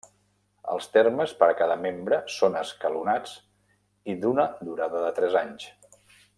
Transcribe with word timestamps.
Els 0.75 0.87
termes 0.95 1.33
per 1.41 1.49
a 1.51 1.57
cada 1.59 1.75
membre 1.83 2.19
són 2.37 2.57
escalonats 2.63 3.37
i 4.15 4.19
d'una 4.25 4.49
durada 4.71 5.07
de 5.07 5.15
tres 5.21 5.41
anys. 5.47 5.71